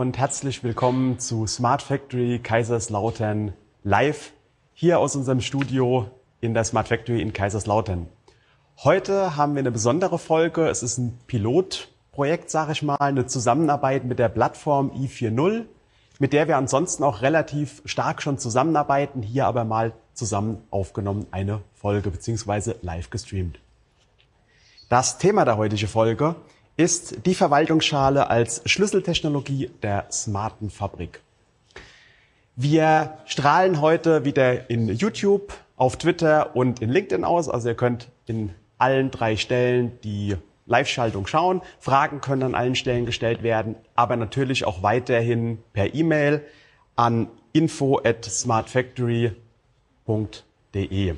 [0.00, 3.52] und herzlich willkommen zu Smart Factory Kaiserslautern
[3.84, 4.32] live
[4.72, 8.08] hier aus unserem Studio in der Smart Factory in Kaiserslautern.
[8.82, 10.66] Heute haben wir eine besondere Folge.
[10.68, 15.66] Es ist ein Pilotprojekt, sage ich mal, eine Zusammenarbeit mit der Plattform i4.0,
[16.18, 21.60] mit der wir ansonsten auch relativ stark schon zusammenarbeiten, hier aber mal zusammen aufgenommen eine
[21.74, 23.60] Folge beziehungsweise live gestreamt.
[24.88, 26.36] Das Thema der heutigen Folge
[26.80, 31.20] ist die Verwaltungsschale als Schlüsseltechnologie der smarten Fabrik.
[32.56, 37.50] Wir strahlen heute wieder in YouTube, auf Twitter und in LinkedIn aus.
[37.50, 41.60] Also ihr könnt in allen drei Stellen die Live-Schaltung schauen.
[41.80, 46.46] Fragen können an allen Stellen gestellt werden, aber natürlich auch weiterhin per E-Mail
[46.96, 51.14] an info at smartfactory.de.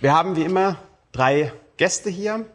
[0.00, 0.78] Wir haben wie immer
[1.12, 2.46] drei Gäste hier.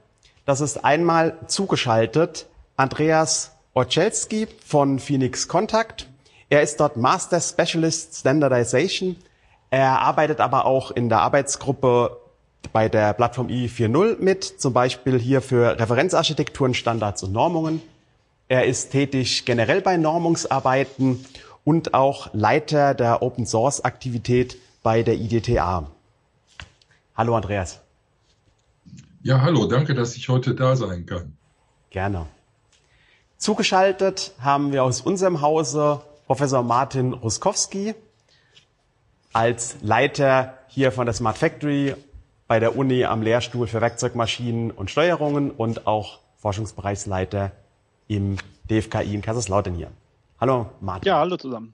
[0.49, 6.07] Das ist einmal zugeschaltet Andreas Orczelski von Phoenix Contact.
[6.49, 9.15] Er ist dort Master Specialist Standardization.
[9.69, 12.17] Er arbeitet aber auch in der Arbeitsgruppe
[12.73, 17.83] bei der Plattform i4.0 mit, zum Beispiel hier für Referenzarchitekturen, Standards und Normungen.
[18.47, 21.27] Er ist tätig generell bei Normungsarbeiten
[21.63, 25.91] und auch Leiter der Open Source Aktivität bei der IDTA.
[27.15, 27.81] Hallo Andreas.
[29.21, 31.35] Ja, hallo, danke, dass ich heute da sein kann.
[31.89, 32.25] Gerne.
[33.37, 37.95] Zugeschaltet haben wir aus unserem Hause Professor Martin Ruskowski
[39.33, 41.95] als Leiter hier von der Smart Factory
[42.47, 47.51] bei der Uni am Lehrstuhl für Werkzeugmaschinen und Steuerungen und auch Forschungsbereichsleiter
[48.07, 48.37] im
[48.69, 49.91] DFKI in Kaiserslautern hier.
[50.39, 51.09] Hallo Martin.
[51.09, 51.73] Ja, hallo zusammen.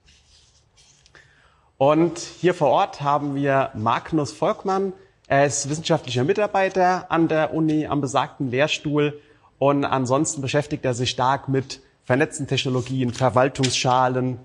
[1.77, 4.93] Und hier vor Ort haben wir Magnus Volkmann,
[5.27, 9.19] er ist wissenschaftlicher Mitarbeiter an der Uni am besagten Lehrstuhl
[9.57, 14.37] und ansonsten beschäftigt er sich stark mit vernetzten Technologien, Verwaltungsschalen.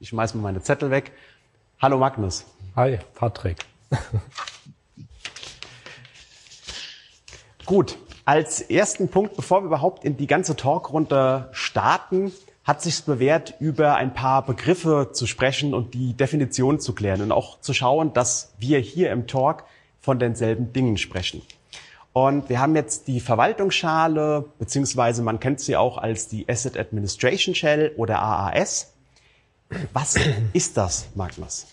[0.00, 1.12] Ich schmeiß mal meine Zettel weg.
[1.80, 2.46] Hallo Magnus.
[2.76, 3.58] Hi, Patrick.
[7.66, 12.32] Gut, als ersten Punkt, bevor wir überhaupt in die ganze Talkrunde starten,
[12.64, 17.32] hat sich bewährt, über ein paar Begriffe zu sprechen und die Definition zu klären und
[17.32, 19.64] auch zu schauen, dass wir hier im Talk
[20.06, 21.42] von denselben Dingen sprechen.
[22.12, 27.56] Und wir haben jetzt die Verwaltungsschale, beziehungsweise man kennt sie auch als die Asset Administration
[27.56, 28.94] Shell oder AAS.
[29.92, 30.14] Was
[30.52, 31.66] ist das, Magnus?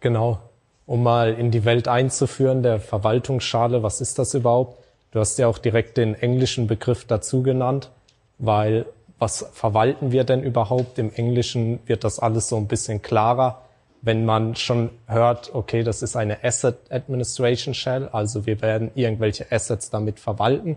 [0.00, 0.40] Genau.
[0.84, 4.82] Um mal in die Welt einzuführen, der Verwaltungsschale, was ist das überhaupt?
[5.12, 7.90] Du hast ja auch direkt den englischen Begriff dazu genannt,
[8.38, 8.84] weil
[9.20, 10.98] was verwalten wir denn überhaupt?
[10.98, 13.62] Im Englischen wird das alles so ein bisschen klarer
[14.02, 19.50] wenn man schon hört, okay, das ist eine Asset Administration Shell, also wir werden irgendwelche
[19.50, 20.76] Assets damit verwalten.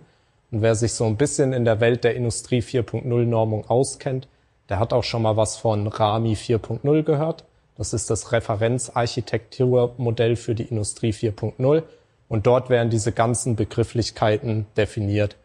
[0.52, 4.28] Und wer sich so ein bisschen in der Welt der Industrie 4.0 Normung auskennt,
[4.70, 7.46] der hat auch schon mal was von RAMI 4.0 gehört.
[7.78, 11.84] Das ist das Referenzarchitekturmodell für die Industrie 4.0.
[12.28, 15.36] Und dort werden diese ganzen Begrifflichkeiten definiert.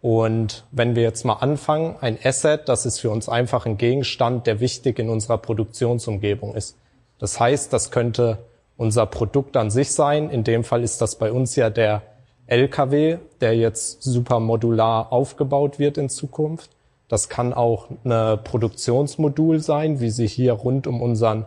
[0.00, 4.46] Und wenn wir jetzt mal anfangen, ein Asset, das ist für uns einfach ein Gegenstand,
[4.46, 6.76] der wichtig in unserer Produktionsumgebung ist.
[7.18, 8.38] Das heißt, das könnte
[8.76, 10.30] unser Produkt an sich sein.
[10.30, 12.02] In dem Fall ist das bei uns ja der
[12.46, 16.70] LKW, der jetzt super modular aufgebaut wird in Zukunft.
[17.08, 21.46] Das kann auch eine Produktionsmodul sein, wie sie hier rund um unseren,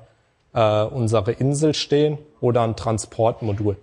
[0.53, 3.77] äh, unsere Insel stehen, oder ein Transportmodul,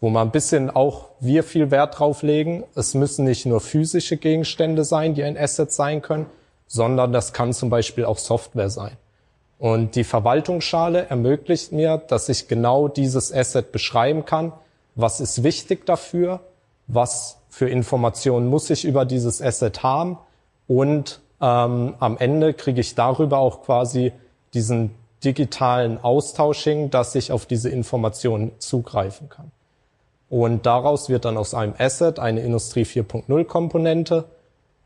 [0.00, 2.64] wo man ein bisschen auch wir viel Wert drauf legen.
[2.74, 6.26] Es müssen nicht nur physische Gegenstände sein, die ein Asset sein können,
[6.66, 8.96] sondern das kann zum Beispiel auch Software sein.
[9.60, 14.54] Und die Verwaltungsschale ermöglicht mir, dass ich genau dieses Asset beschreiben kann.
[14.94, 16.40] Was ist wichtig dafür?
[16.86, 20.16] Was für Informationen muss ich über dieses Asset haben?
[20.66, 24.12] Und ähm, am Ende kriege ich darüber auch quasi
[24.54, 24.94] diesen
[25.24, 29.50] digitalen Austausch hin, dass ich auf diese Informationen zugreifen kann.
[30.30, 34.24] Und daraus wird dann aus einem Asset eine Industrie 4.0 Komponente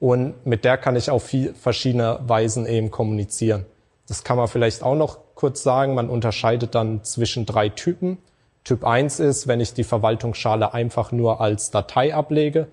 [0.01, 3.67] und mit der kann ich auf viel, verschiedene Weisen eben kommunizieren.
[4.07, 5.95] Das kann man vielleicht auch noch kurz sagen.
[5.95, 8.19] Man unterscheidet dann zwischen drei Typen.
[8.65, 12.69] Typ 1 ist, wenn ich die Verwaltungsschale einfach nur als Datei ablege.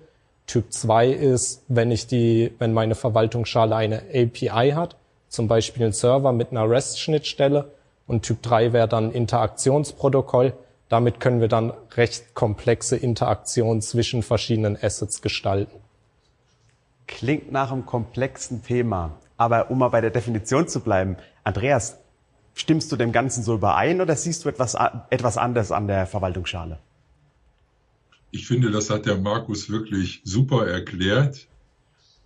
[0.46, 4.96] Typ 2 ist, wenn ich die, wenn meine Verwaltungsschale eine API hat,
[5.28, 7.70] zum Beispiel ein Server mit einer REST-Schnittstelle.
[8.06, 10.54] Und Typ 3 wäre dann Interaktionsprotokoll.
[10.88, 15.78] Damit können wir dann recht komplexe Interaktionen zwischen verschiedenen Assets gestalten.
[17.06, 19.12] Klingt nach einem komplexen Thema.
[19.42, 21.98] Aber um mal bei der Definition zu bleiben, Andreas,
[22.54, 24.76] stimmst du dem Ganzen so überein oder siehst du etwas,
[25.10, 26.06] etwas anderes an der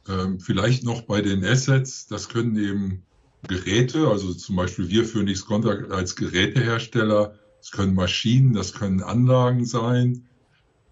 [0.07, 3.03] Ähm, vielleicht noch bei den Assets, das können eben
[3.49, 9.65] Geräte, also zum Beispiel wir Phoenix Contact als Gerätehersteller, das können Maschinen, das können Anlagen
[9.65, 10.29] sein.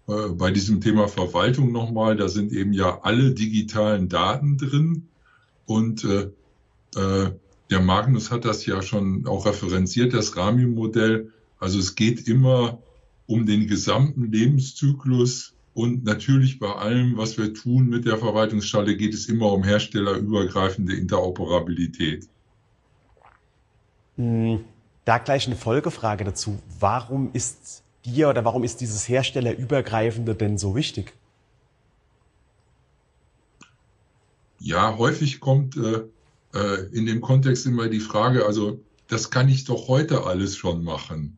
[0.07, 5.09] Äh, bei diesem Thema Verwaltung nochmal, da sind eben ja alle digitalen Daten drin
[5.65, 6.29] und äh,
[6.95, 7.31] äh,
[7.69, 11.31] der Magnus hat das ja schon auch referenziert, das Rami-Modell.
[11.59, 12.79] Also es geht immer
[13.27, 19.13] um den gesamten Lebenszyklus und natürlich bei allem, was wir tun mit der Verwaltungsschale, geht
[19.13, 22.27] es immer um herstellerübergreifende Interoperabilität.
[24.15, 24.63] Hm,
[25.03, 26.59] da gleich eine Folgefrage dazu.
[26.79, 31.13] Warum ist dir oder warum ist dieses Herstellerübergreifende denn so wichtig?
[34.59, 36.03] Ja, häufig kommt äh,
[36.53, 40.83] äh, in dem Kontext immer die Frage, also das kann ich doch heute alles schon
[40.83, 41.37] machen.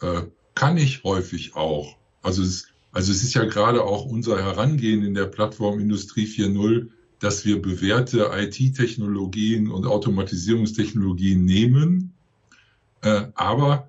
[0.00, 0.22] Äh,
[0.54, 1.96] kann ich häufig auch.
[2.22, 6.88] Also es, also es ist ja gerade auch unser Herangehen in der Plattform Industrie 4.0,
[7.18, 12.12] dass wir bewährte IT-Technologien und Automatisierungstechnologien nehmen.
[13.02, 13.88] Äh, aber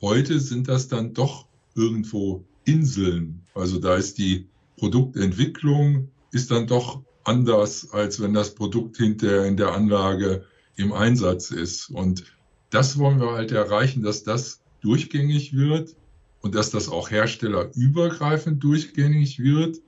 [0.00, 3.42] heute sind das dann doch irgendwo Inseln.
[3.54, 4.46] Also da ist die
[4.76, 10.44] Produktentwicklung ist dann doch anders, als wenn das Produkt hinterher in der Anlage
[10.76, 11.90] im Einsatz ist.
[11.90, 12.24] Und
[12.70, 15.94] das wollen wir halt erreichen, dass das durchgängig wird
[16.40, 19.78] und dass das auch herstellerübergreifend durchgängig wird.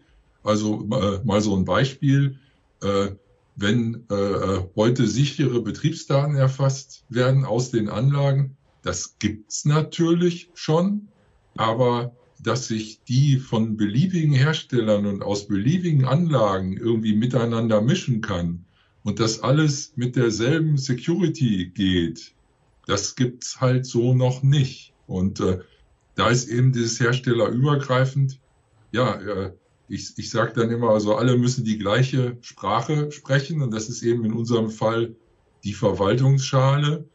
[0.42, 2.38] Also äh, mal so ein Beispiel.
[2.82, 3.12] Äh,
[3.56, 11.08] wenn äh, äh heute sichere Betriebsdaten erfasst werden aus den Anlagen, das gibt's natürlich schon,
[11.56, 18.64] aber dass sich die von beliebigen Herstellern und aus beliebigen Anlagen irgendwie miteinander mischen kann
[19.02, 22.34] und das alles mit derselben Security geht,
[22.86, 24.92] das gibt's halt so noch nicht.
[25.06, 25.60] Und äh,
[26.14, 28.40] da ist eben dieses Herstellerübergreifend,
[28.92, 29.52] ja, äh,
[29.88, 34.02] ich, ich sage dann immer, also alle müssen die gleiche Sprache sprechen und das ist
[34.02, 35.16] eben in unserem Fall
[35.64, 37.08] die Verwaltungsschale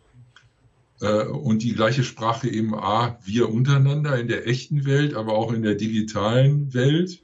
[1.02, 5.62] und die gleiche Sprache eben A, wir untereinander in der echten Welt, aber auch in
[5.62, 7.22] der digitalen Welt.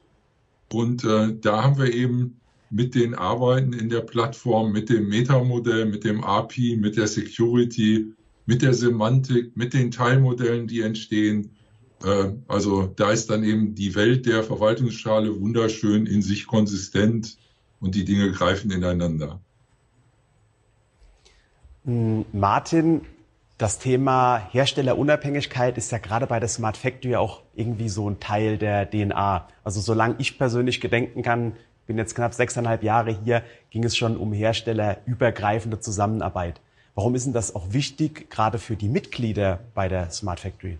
[0.72, 5.86] Und äh, da haben wir eben mit den Arbeiten in der Plattform, mit dem Metamodell,
[5.86, 8.14] mit dem API, mit der Security,
[8.46, 11.52] mit der Semantik, mit den Teilmodellen, die entstehen.
[12.04, 17.38] Äh, also da ist dann eben die Welt der Verwaltungsschale wunderschön in sich konsistent
[17.82, 19.42] und die Dinge greifen ineinander.
[21.84, 23.02] Hm, Martin,
[23.62, 28.58] das Thema Herstellerunabhängigkeit ist ja gerade bei der Smart Factory auch irgendwie so ein Teil
[28.58, 29.48] der DNA.
[29.64, 31.54] Also solange ich persönlich gedenken kann,
[31.86, 36.60] bin jetzt knapp sechseinhalb Jahre hier, ging es schon um herstellerübergreifende Zusammenarbeit.
[36.96, 40.80] Warum ist denn das auch wichtig, gerade für die Mitglieder bei der Smart Factory?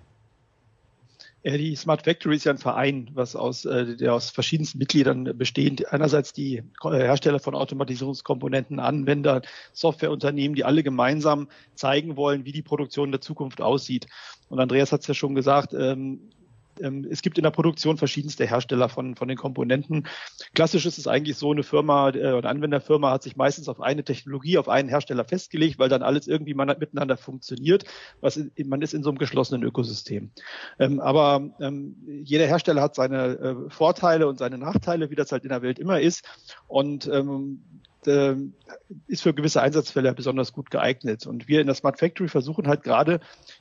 [1.44, 5.92] Die Smart Factory ist ja ein Verein, was aus, äh, der aus verschiedensten Mitgliedern besteht.
[5.92, 9.42] Einerseits die äh, Hersteller von Automatisierungskomponenten, Anwender,
[9.74, 14.06] Softwareunternehmen, die alle gemeinsam zeigen wollen, wie die Produktion der Zukunft aussieht.
[14.50, 16.30] Und Andreas hat es ja schon gesagt, ähm,
[16.80, 20.08] es gibt in der Produktion verschiedenste Hersteller von, von den Komponenten.
[20.54, 24.04] Klassisch ist es eigentlich so, eine Firma äh, eine Anwenderfirma hat sich meistens auf eine
[24.04, 27.86] Technologie, auf einen Hersteller festgelegt, weil dann alles irgendwie miteinander funktioniert.
[28.22, 30.32] Was man ist in so einem geschlossenen Ökosystem.
[30.80, 35.44] Ähm, aber ähm, jeder Hersteller hat seine äh, Vorteile und seine Nachteile, wie das halt
[35.44, 36.24] in der Welt immer ist.
[36.68, 37.64] Und ähm,
[39.08, 41.28] ist für gewisse Einsatzfälle besonders gut geeignet.
[41.28, 43.20] Und wir in der Smart Factory versuchen halt gerade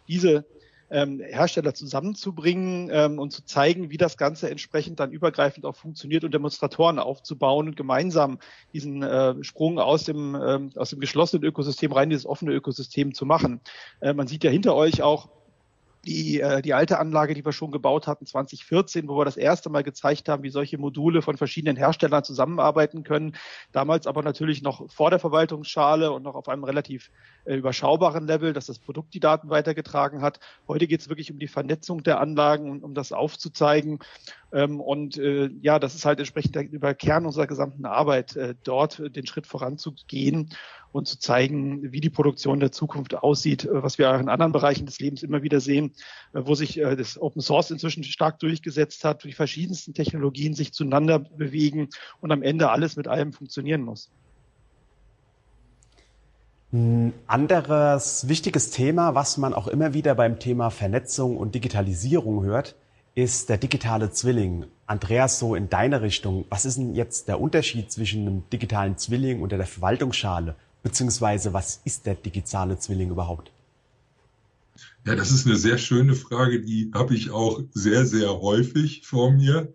[0.08, 0.46] diese
[0.90, 6.24] ähm, Hersteller zusammenzubringen ähm, und zu zeigen, wie das Ganze entsprechend dann übergreifend auch funktioniert
[6.24, 8.38] und Demonstratoren aufzubauen und gemeinsam
[8.72, 13.14] diesen äh, Sprung aus dem, ähm, aus dem geschlossenen Ökosystem rein in dieses offene Ökosystem
[13.14, 13.60] zu machen.
[14.00, 15.28] Äh, man sieht ja hinter euch auch
[16.04, 19.68] die, äh, die alte Anlage, die wir schon gebaut hatten, 2014, wo wir das erste
[19.68, 23.36] Mal gezeigt haben, wie solche Module von verschiedenen Herstellern zusammenarbeiten können.
[23.72, 27.10] Damals aber natürlich noch vor der Verwaltungsschale und noch auf einem relativ
[27.44, 30.40] äh, überschaubaren Level, dass das Produkt die Daten weitergetragen hat.
[30.66, 33.98] Heute geht es wirklich um die Vernetzung der Anlagen und um das aufzuzeigen.
[34.52, 38.54] Ähm, und äh, ja, das ist halt entsprechend der, über Kern unserer gesamten Arbeit, äh,
[38.64, 40.50] dort den Schritt voranzugehen
[40.92, 44.52] und zu zeigen, wie die Produktion der Zukunft aussieht, äh, was wir auch in anderen
[44.52, 45.92] Bereichen des Lebens immer wieder sehen,
[46.32, 50.72] äh, wo sich äh, das Open Source inzwischen stark durchgesetzt hat, die verschiedensten Technologien sich
[50.72, 51.88] zueinander bewegen
[52.20, 54.10] und am Ende alles mit allem funktionieren muss.
[56.72, 62.76] Ein anderes wichtiges Thema, was man auch immer wieder beim Thema Vernetzung und Digitalisierung hört,
[63.16, 64.66] ist der digitale Zwilling.
[64.86, 69.42] Andreas, so in deine Richtung, was ist denn jetzt der Unterschied zwischen einem digitalen Zwilling
[69.42, 70.54] und der Verwaltungsschale?
[70.82, 73.52] Beziehungsweise, was ist der digitale Zwilling überhaupt?
[75.06, 79.32] Ja, das ist eine sehr schöne Frage, die habe ich auch sehr, sehr häufig vor
[79.32, 79.72] mir.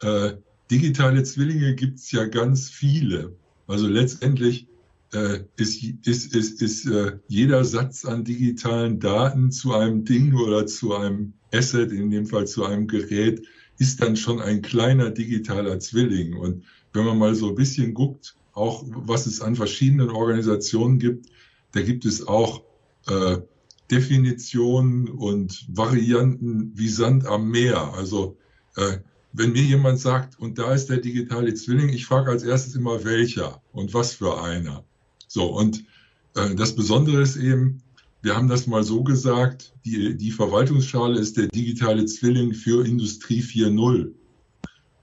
[0.00, 0.34] Äh,
[0.70, 3.34] digitale Zwillinge gibt es ja ganz viele.
[3.66, 4.66] Also letztendlich
[5.12, 10.66] äh, ist, ist, ist, ist äh, jeder Satz an digitalen Daten zu einem Ding oder
[10.66, 13.46] zu einem Asset, in dem Fall zu einem Gerät,
[13.78, 16.34] ist dann schon ein kleiner digitaler Zwilling.
[16.36, 21.26] Und wenn man mal so ein bisschen guckt, auch was es an verschiedenen Organisationen gibt,
[21.72, 22.62] da gibt es auch
[23.06, 23.38] äh,
[23.90, 27.92] Definitionen und Varianten wie Sand am Meer.
[27.94, 28.38] Also
[28.76, 28.98] äh,
[29.32, 33.04] wenn mir jemand sagt, und da ist der digitale Zwilling, ich frage als erstes immer,
[33.04, 34.84] welcher und was für einer.
[35.26, 35.84] So, und
[36.36, 37.82] äh, das Besondere ist eben,
[38.22, 43.42] wir haben das mal so gesagt, die, die Verwaltungsschale ist der digitale Zwilling für Industrie
[43.42, 44.12] 4.0.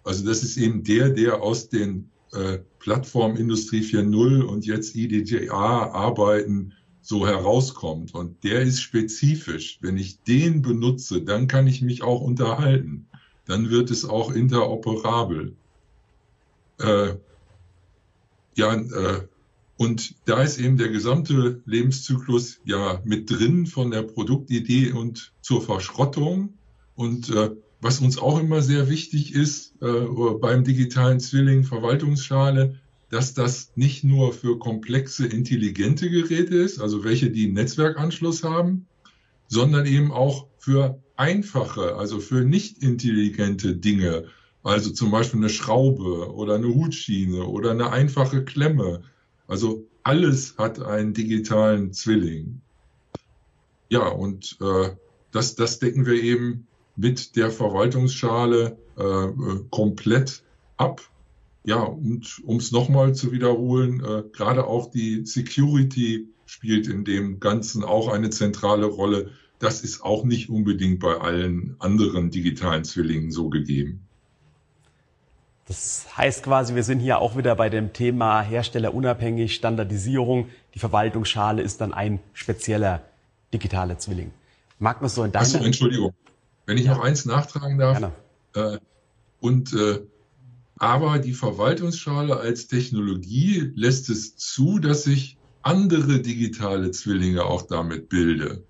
[0.03, 5.91] Also das ist eben der, der aus den äh, Plattformen Industrie 4.0 und jetzt IDGA
[5.91, 8.13] arbeiten, so herauskommt.
[8.13, 9.79] Und der ist spezifisch.
[9.81, 13.07] Wenn ich den benutze, dann kann ich mich auch unterhalten.
[13.45, 15.55] Dann wird es auch interoperabel.
[16.79, 17.15] Äh,
[18.55, 19.27] ja, äh,
[19.77, 25.61] und da ist eben der gesamte Lebenszyklus ja mit drin von der Produktidee und zur
[25.61, 26.53] Verschrottung.
[26.95, 30.05] Und äh, was uns auch immer sehr wichtig ist äh,
[30.39, 37.31] beim digitalen Zwilling Verwaltungsschale, dass das nicht nur für komplexe, intelligente Geräte ist, also welche,
[37.31, 38.87] die einen Netzwerkanschluss haben,
[39.47, 44.25] sondern eben auch für einfache, also für nicht intelligente Dinge,
[44.63, 49.01] also zum Beispiel eine Schraube oder eine Hutschiene oder eine einfache Klemme.
[49.47, 52.61] Also alles hat einen digitalen Zwilling.
[53.89, 54.91] Ja, und äh,
[55.31, 56.67] das, das decken wir eben
[57.01, 60.43] mit der Verwaltungsschale äh, äh komplett
[60.77, 61.01] ab
[61.63, 67.39] ja, und um es nochmal zu wiederholen, äh, gerade auch die Security spielt in dem
[67.39, 69.31] Ganzen auch eine zentrale Rolle.
[69.59, 74.01] Das ist auch nicht unbedingt bei allen anderen digitalen Zwillingen so gegeben.
[75.67, 80.49] Das heißt quasi, wir sind hier auch wieder bei dem Thema herstellerunabhängig, Standardisierung.
[80.73, 83.03] Die Verwaltungsschale ist dann ein spezieller
[83.53, 84.31] digitaler Zwilling.
[84.79, 85.43] Magnus, so in deiner...
[85.43, 86.13] Achso, Entschuldigung.
[86.71, 87.99] Wenn ich noch eins nachtragen darf.
[88.53, 88.77] Äh,
[89.41, 89.99] und äh,
[90.77, 98.07] aber die Verwaltungsschale als Technologie lässt es zu, dass ich andere digitale Zwillinge auch damit
[98.07, 98.63] bilde.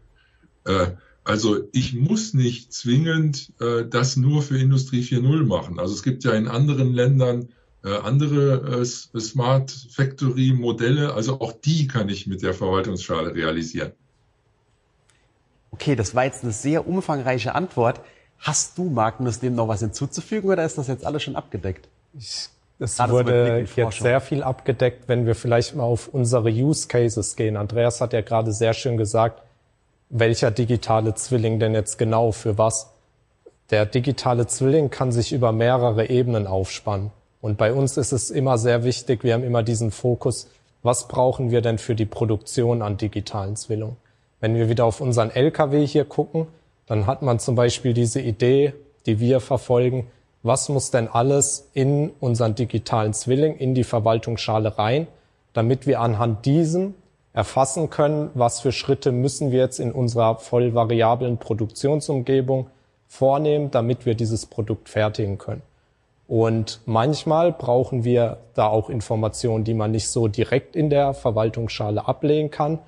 [0.65, 0.93] Äh,
[1.23, 5.77] also ich muss nicht zwingend äh, das nur für Industrie 4.0 machen.
[5.77, 7.49] Also es gibt ja in anderen Ländern
[7.83, 11.13] äh, andere äh, Smart Factory Modelle.
[11.13, 13.91] Also auch die kann ich mit der Verwaltungsschale realisieren.
[15.71, 18.01] Okay, das war jetzt eine sehr umfangreiche Antwort.
[18.39, 21.87] Hast du, Magnus, dem noch was hinzuzufügen oder ist das jetzt alles schon abgedeckt?
[22.17, 22.49] Ich,
[22.79, 27.55] es wurde jetzt sehr viel abgedeckt, wenn wir vielleicht mal auf unsere Use Cases gehen.
[27.55, 29.41] Andreas hat ja gerade sehr schön gesagt,
[30.09, 32.89] welcher digitale Zwilling denn jetzt genau für was.
[33.69, 37.11] Der digitale Zwilling kann sich über mehrere Ebenen aufspannen.
[37.39, 40.49] Und bei uns ist es immer sehr wichtig, wir haben immer diesen Fokus,
[40.83, 43.97] was brauchen wir denn für die Produktion an digitalen Zwillingen?
[44.41, 46.47] Wenn wir wieder auf unseren LKW hier gucken,
[46.87, 48.73] dann hat man zum Beispiel diese Idee,
[49.05, 50.07] die wir verfolgen,
[50.43, 55.07] was muss denn alles in unseren digitalen Zwilling, in die Verwaltungsschale rein,
[55.53, 56.95] damit wir anhand diesem
[57.33, 62.67] erfassen können, was für Schritte müssen wir jetzt in unserer voll variablen Produktionsumgebung
[63.07, 65.61] vornehmen, damit wir dieses Produkt fertigen können.
[66.27, 72.07] Und manchmal brauchen wir da auch Informationen, die man nicht so direkt in der Verwaltungsschale
[72.07, 72.79] ablegen kann,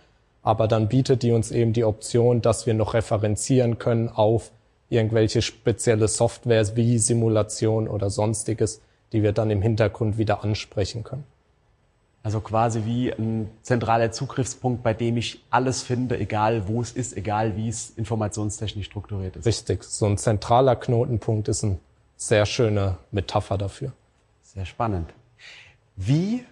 [0.44, 4.52] aber dann bietet die uns eben die Option, dass wir noch referenzieren können auf
[4.90, 8.82] irgendwelche spezielle Softwares wie Simulation oder sonstiges,
[9.12, 11.24] die wir dann im Hintergrund wieder ansprechen können.
[12.22, 17.18] Also quasi wie ein zentraler Zugriffspunkt, bei dem ich alles finde, egal wo es ist,
[17.18, 19.46] egal wie es informationstechnisch strukturiert ist.
[19.46, 21.80] Richtig, so ein zentraler Knotenpunkt ist eine
[22.16, 23.92] sehr schöne Metapher dafür.
[24.42, 25.10] Sehr spannend.
[25.98, 26.46] Wie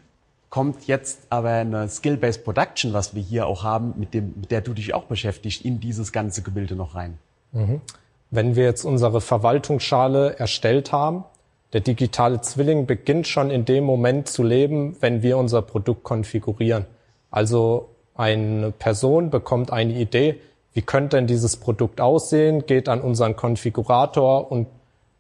[0.51, 4.61] kommt jetzt aber eine Skill-Based Production, was wir hier auch haben, mit, dem, mit der
[4.61, 7.17] du dich auch beschäftigst, in dieses ganze Gebilde noch rein?
[7.53, 7.81] Mhm.
[8.29, 11.23] Wenn wir jetzt unsere Verwaltungsschale erstellt haben,
[11.71, 16.85] der digitale Zwilling beginnt schon in dem Moment zu leben, wenn wir unser Produkt konfigurieren.
[17.31, 20.41] Also eine Person bekommt eine Idee,
[20.73, 24.67] wie könnte denn dieses Produkt aussehen, geht an unseren Konfigurator und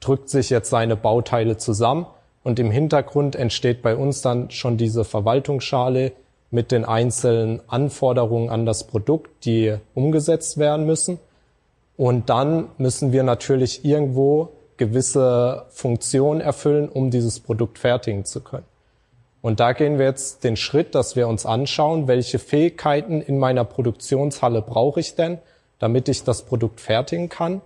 [0.01, 2.05] drückt sich jetzt seine Bauteile zusammen
[2.43, 6.13] und im Hintergrund entsteht bei uns dann schon diese Verwaltungsschale
[6.49, 11.19] mit den einzelnen Anforderungen an das Produkt, die umgesetzt werden müssen.
[11.97, 18.65] Und dann müssen wir natürlich irgendwo gewisse Funktionen erfüllen, um dieses Produkt fertigen zu können.
[19.41, 23.63] Und da gehen wir jetzt den Schritt, dass wir uns anschauen, welche Fähigkeiten in meiner
[23.63, 25.39] Produktionshalle brauche ich denn,
[25.79, 27.61] damit ich das Produkt fertigen kann.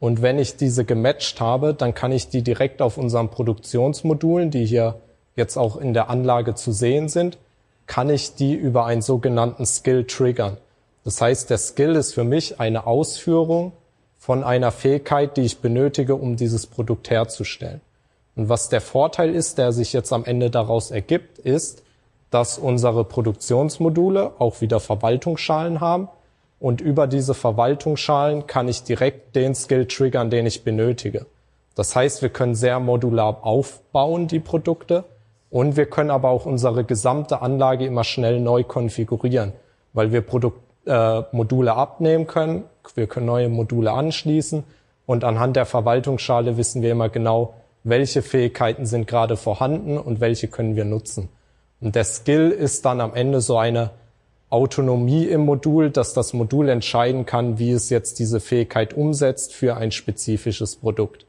[0.00, 4.66] Und wenn ich diese gematcht habe, dann kann ich die direkt auf unseren Produktionsmodulen, die
[4.66, 4.96] hier
[5.36, 7.38] jetzt auch in der Anlage zu sehen sind,
[7.86, 10.56] kann ich die über einen sogenannten Skill triggern.
[11.04, 13.72] Das heißt, der Skill ist für mich eine Ausführung
[14.18, 17.82] von einer Fähigkeit, die ich benötige, um dieses Produkt herzustellen.
[18.36, 21.82] Und was der Vorteil ist, der sich jetzt am Ende daraus ergibt, ist,
[22.30, 26.08] dass unsere Produktionsmodule auch wieder Verwaltungsschalen haben.
[26.64, 31.26] Und über diese Verwaltungsschalen kann ich direkt den Skill triggern, den ich benötige.
[31.74, 35.04] Das heißt, wir können sehr modular aufbauen, die Produkte.
[35.50, 39.52] Und wir können aber auch unsere gesamte Anlage immer schnell neu konfigurieren,
[39.92, 42.64] weil wir Produkt, äh, Module abnehmen können.
[42.94, 44.64] Wir können neue Module anschließen.
[45.04, 47.52] Und anhand der Verwaltungsschale wissen wir immer genau,
[47.82, 51.28] welche Fähigkeiten sind gerade vorhanden und welche können wir nutzen.
[51.82, 53.90] Und der Skill ist dann am Ende so eine
[54.54, 59.76] Autonomie im Modul, dass das Modul entscheiden kann, wie es jetzt diese Fähigkeit umsetzt für
[59.76, 61.26] ein spezifisches Produkt.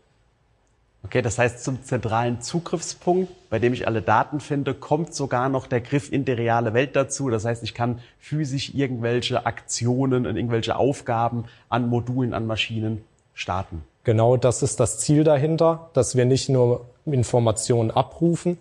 [1.04, 5.66] Okay, das heißt, zum zentralen Zugriffspunkt, bei dem ich alle Daten finde, kommt sogar noch
[5.66, 7.32] der Griff in die reale Welt dazu.
[7.32, 13.04] Das heißt, ich kann physisch irgendwelche Aktionen und irgendwelche Aufgaben an Modulen, an Maschinen
[13.34, 13.84] starten.
[14.04, 18.60] Genau das ist das Ziel dahinter, dass wir nicht nur Informationen abrufen.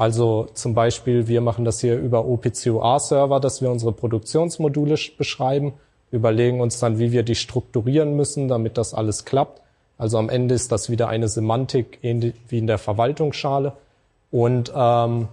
[0.00, 5.74] Also zum Beispiel, wir machen das hier über OPCOA-Server, dass wir unsere Produktionsmodule beschreiben,
[6.10, 9.60] überlegen uns dann, wie wir die strukturieren müssen, damit das alles klappt.
[9.98, 13.74] Also am Ende ist das wieder eine Semantik wie in der Verwaltungsschale.
[14.30, 15.28] Und ähm,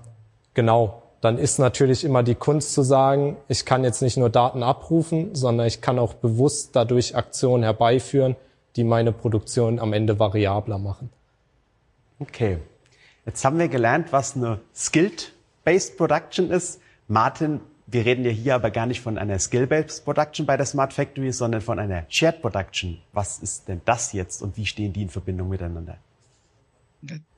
[0.53, 4.63] genau, dann ist natürlich immer die Kunst zu sagen, ich kann jetzt nicht nur Daten
[4.63, 8.35] abrufen, sondern ich kann auch bewusst dadurch Aktionen herbeiführen,
[8.75, 11.09] die meine Produktion am Ende variabler machen.
[12.19, 12.57] Okay.
[13.27, 16.79] Jetzt haben wir gelernt, was eine Skilled-Based Production ist.
[17.09, 20.93] Martin, wir reden ja hier aber gar nicht von einer Skill-Based Production bei der Smart
[20.93, 22.99] Factory, sondern von einer Shared Production.
[23.11, 25.97] Was ist denn das jetzt und wie stehen die in Verbindung miteinander?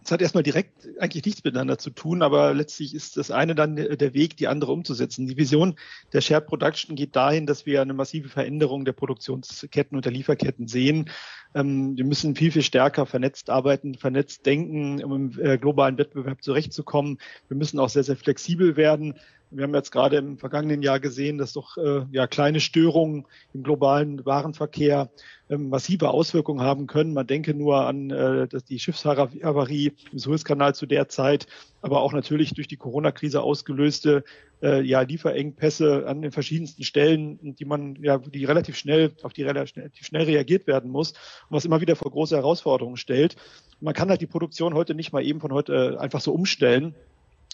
[0.04, 3.76] Es hat erstmal direkt eigentlich nichts miteinander zu tun, aber letztlich ist das eine dann
[3.76, 5.28] der Weg, die andere umzusetzen.
[5.28, 5.76] Die Vision
[6.14, 10.68] der Shared Production geht dahin, dass wir eine massive Veränderung der Produktionsketten und der Lieferketten
[10.68, 11.10] sehen.
[11.54, 16.42] Ähm, wir müssen viel, viel stärker vernetzt arbeiten, vernetzt denken, um im äh, globalen Wettbewerb
[16.42, 17.20] zurechtzukommen.
[17.48, 19.16] Wir müssen auch sehr, sehr flexibel werden.
[19.52, 23.64] Wir haben jetzt gerade im vergangenen Jahr gesehen, dass doch äh, ja kleine Störungen im
[23.64, 25.10] globalen Warenverkehr
[25.50, 27.14] ähm, massive Auswirkungen haben können.
[27.14, 31.48] Man denke nur an äh, dass die Schiffshaverie im Suezkanal zu der Zeit,
[31.82, 34.24] aber auch natürlich durch die Corona-Krise ausgelöste
[34.62, 39.44] äh, ja, Lieferengpässe an den verschiedensten Stellen, die man ja, die relativ schnell auf die
[39.44, 43.36] relativ schnell reagiert werden muss und was immer wieder vor große Herausforderungen stellt.
[43.80, 46.94] Man kann halt die Produktion heute nicht mal eben von heute äh, einfach so umstellen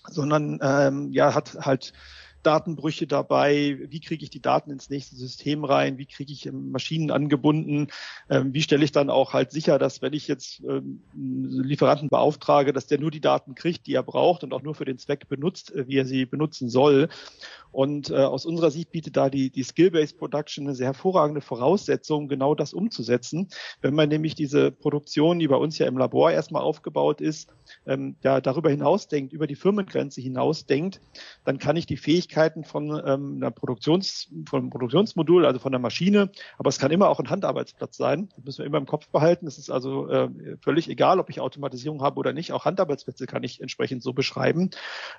[0.10, 1.94] sondern ähm, ja, hat halt
[2.46, 6.72] Datenbrüche dabei, wie kriege ich die Daten ins nächste System rein, wie kriege ich ähm,
[6.72, 7.88] Maschinen angebunden,
[8.30, 12.74] ähm, wie stelle ich dann auch halt sicher, dass wenn ich jetzt ähm, Lieferanten beauftrage,
[12.74, 15.28] dass der nur die Daten kriegt, die er braucht und auch nur für den Zweck
[15.28, 17.10] benutzt, äh, wie er sie benutzen soll.
[17.72, 22.30] Und äh, aus unserer Sicht bietet da die, die Skill-Based Production eine sehr hervorragende Voraussetzung,
[22.30, 23.50] genau das umzusetzen.
[23.82, 27.50] Wenn man nämlich diese Produktion, die bei uns ja im Labor erstmal aufgebaut ist,
[27.86, 31.02] ähm, ja, darüber hinaus denkt, über die Firmengrenze hinaus denkt,
[31.44, 31.98] dann kann ich die
[32.36, 36.92] Fähigkeiten von ähm, einer Produktions, von einem Produktionsmodul, also von der Maschine, aber es kann
[36.92, 38.30] immer auch ein Handarbeitsplatz sein.
[38.36, 39.48] Das müssen wir immer im Kopf behalten.
[39.48, 40.30] Es ist also äh,
[40.62, 42.52] völlig egal, ob ich Automatisierung habe oder nicht.
[42.52, 44.72] Auch Handarbeitsplätze kann ich entsprechend so beschreiben.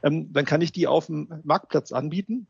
[0.02, 2.46] Ähm, dann kann ich die auf dem Marktplatz anbieten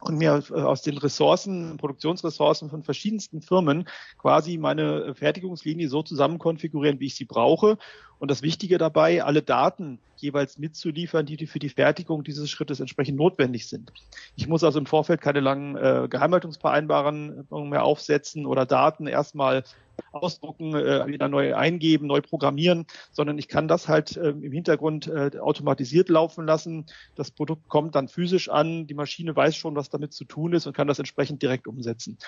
[0.00, 6.38] und mir äh, aus den Ressourcen, Produktionsressourcen von verschiedensten Firmen quasi meine Fertigungslinie so zusammen
[6.38, 7.76] konfigurieren, wie ich sie brauche.
[8.18, 13.16] Und das Wichtige dabei, alle Daten jeweils mitzuliefern, die für die Fertigung dieses Schrittes entsprechend
[13.16, 13.92] notwendig sind.
[14.36, 19.64] Ich muss also im Vorfeld keine langen äh, Geheimhaltungsvereinbarungen mehr aufsetzen oder Daten erstmal
[20.12, 25.08] ausdrucken, äh, wieder neu eingeben, neu programmieren, sondern ich kann das halt äh, im Hintergrund
[25.08, 26.86] äh, automatisiert laufen lassen.
[27.14, 30.66] Das Produkt kommt dann physisch an, die Maschine weiß schon, was damit zu tun ist
[30.66, 32.18] und kann das entsprechend direkt umsetzen.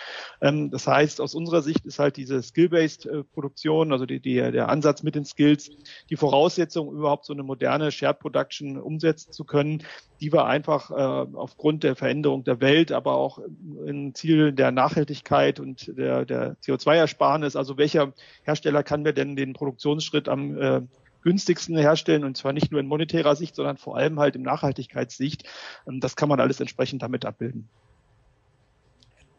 [0.41, 4.35] Ähm, das heißt, aus unserer Sicht ist halt diese Skill-Based äh, Produktion, also die, die,
[4.35, 5.71] der Ansatz mit den Skills,
[6.09, 9.83] die Voraussetzung, überhaupt so eine moderne Shared Production umsetzen zu können,
[10.21, 13.39] die wir einfach äh, aufgrund der Veränderung der Welt, aber auch
[13.87, 18.13] im Ziel der Nachhaltigkeit und der, der CO2-Ersparnis also welcher
[18.43, 20.83] Hersteller kann mir denn den Produktionsschritt am äh,
[21.23, 25.45] günstigsten herstellen und zwar nicht nur in monetärer Sicht, sondern vor allem halt in Nachhaltigkeitssicht.
[25.87, 27.69] Ähm, das kann man alles entsprechend damit abbilden.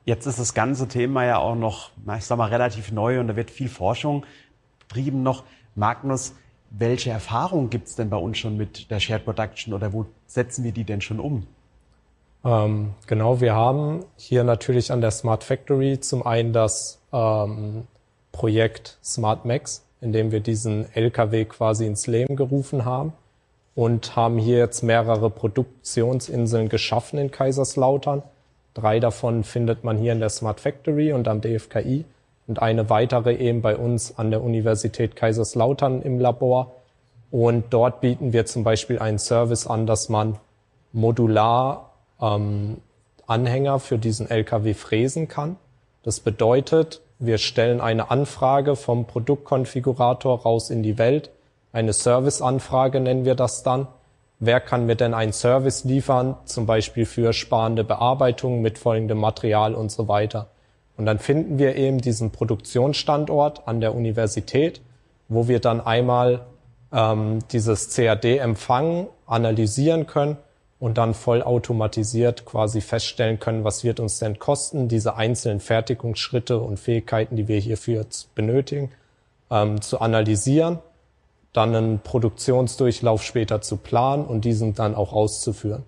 [0.06, 3.36] Jetzt ist das ganze Thema ja auch noch, ich sag mal, relativ neu und da
[3.36, 4.26] wird viel Forschung
[4.80, 5.44] betrieben noch.
[5.76, 6.34] Magnus,
[6.70, 10.64] welche Erfahrungen gibt es denn bei uns schon mit der Shared Production oder wo setzen
[10.64, 11.46] wir die denn schon um?
[12.44, 17.88] Ähm, genau, wir haben hier natürlich an der Smart Factory zum einen das ähm,
[18.32, 23.14] Projekt Smart Max, in dem wir diesen LKW quasi ins Leben gerufen haben
[23.76, 28.24] und haben hier jetzt mehrere Produktionsinseln geschaffen in Kaiserslautern.
[28.74, 32.06] Drei davon findet man hier in der Smart Factory und am DFKI
[32.52, 36.74] und eine weitere eben bei uns an der Universität Kaiserslautern im Labor.
[37.32, 40.38] Und dort bieten wir zum Beispiel einen Service an, dass man
[40.92, 42.78] modular ähm,
[43.26, 45.56] Anhänger für diesen LKW fräsen kann.
[46.04, 51.32] Das bedeutet, wir stellen eine Anfrage vom Produktkonfigurator raus in die Welt
[51.74, 53.88] eine Serviceanfrage nennen wir das dann.
[54.40, 59.74] Wer kann mir denn einen Service liefern, zum Beispiel für sparende Bearbeitung mit folgendem Material
[59.76, 60.48] und so weiter.
[60.98, 64.82] Und dann finden wir eben diesen Produktionsstandort an der Universität,
[65.30, 66.46] wo wir dann einmal
[66.92, 70.38] ähm, dieses CAD empfangen, analysieren können
[70.80, 76.80] und dann vollautomatisiert quasi feststellen können, was wird uns denn kosten, diese einzelnen Fertigungsschritte und
[76.80, 78.92] Fähigkeiten, die wir hierfür benötigen,
[79.50, 80.80] ähm, zu analysieren
[81.54, 85.84] dann einen Produktionsdurchlauf später zu planen und diesen dann auch auszuführen.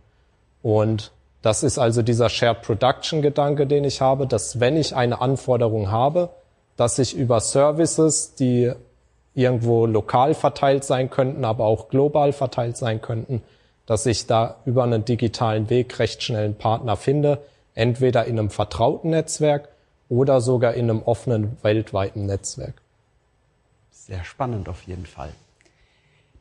[0.62, 1.12] Und
[1.44, 5.92] das ist also dieser Shared Production Gedanke, den ich habe, dass wenn ich eine Anforderung
[5.92, 6.30] habe,
[6.78, 8.72] dass ich über Services, die
[9.36, 13.44] irgendwo lokal verteilt sein könnten, aber auch global verteilt sein könnten,
[13.86, 17.44] dass ich da über einen digitalen Weg recht schnell einen Partner finde,
[17.76, 19.68] entweder in einem vertrauten Netzwerk
[20.08, 22.76] oder sogar in einem offenen weltweiten Netzwerk.
[23.92, 25.34] Sehr spannend auf jeden Fall.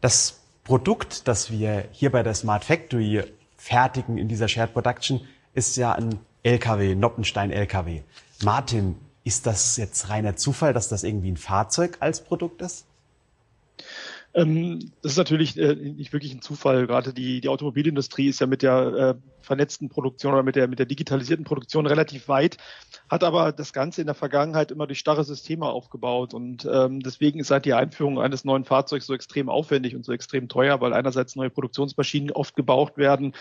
[0.01, 3.25] Das Produkt, das wir hier bei der Smart Factory
[3.63, 5.21] fertigen in dieser Shared Production,
[5.55, 8.03] ist ja ein LKW, Noppenstein LKW.
[8.43, 12.87] Martin, ist das jetzt reiner Zufall, dass das irgendwie ein Fahrzeug als Produkt ist?
[14.35, 16.89] Ähm, das ist natürlich äh, nicht wirklich ein Zufall.
[16.89, 20.79] Gerade die, die Automobilindustrie ist ja mit der äh, vernetzten Produktion oder mit der, mit
[20.79, 22.57] der digitalisierten Produktion relativ weit,
[23.09, 26.35] hat aber das Ganze in der Vergangenheit immer durch starre Systeme aufgebaut.
[26.35, 30.13] Und ähm, deswegen ist halt die Einführung eines neuen Fahrzeugs so extrem aufwendig und so
[30.13, 33.35] extrem teuer, weil einerseits neue Produktionsmaschinen oft gebraucht werden,